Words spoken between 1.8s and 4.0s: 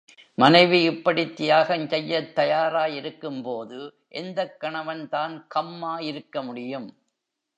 செய்யத் தயாரா இருக்கும்போது